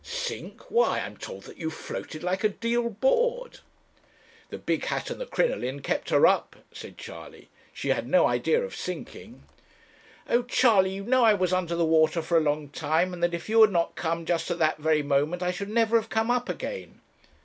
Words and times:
'Sink! 0.03 0.71
Why, 0.71 0.99
I'm 0.99 1.15
told 1.15 1.43
that 1.43 1.59
you 1.59 1.69
floated 1.69 2.23
like 2.23 2.43
a 2.43 2.49
deal 2.49 2.89
board.' 2.89 3.59
'The 4.49 4.57
big 4.57 4.85
hat 4.85 5.11
and 5.11 5.21
the 5.21 5.27
crinoline 5.27 5.79
kept 5.81 6.09
her 6.09 6.25
up,' 6.25 6.55
said 6.71 6.97
Charley; 6.97 7.49
'she 7.71 7.89
had 7.89 8.07
no 8.07 8.25
idea 8.25 8.63
of 8.63 8.75
sinking.' 8.75 9.43
'Oh! 10.27 10.41
Charley, 10.41 10.89
you 10.95 11.03
know 11.03 11.23
I 11.23 11.35
was 11.35 11.53
under 11.53 11.75
the 11.75 11.85
water 11.85 12.23
for 12.23 12.35
a 12.35 12.41
long 12.41 12.69
time; 12.69 13.13
and 13.13 13.21
that 13.21 13.35
if 13.35 13.47
you 13.47 13.61
had 13.61 13.69
not 13.69 13.93
come, 13.95 14.25
just 14.25 14.49
at 14.49 14.57
that 14.57 14.79
very 14.79 15.03
moment, 15.03 15.43
I 15.43 15.51
should 15.51 15.69
never 15.69 15.97
have 16.01 16.09
come 16.09 16.31
up 16.31 16.49
again.' 16.49 16.99